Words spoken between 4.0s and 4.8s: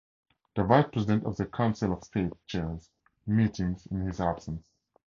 his absence.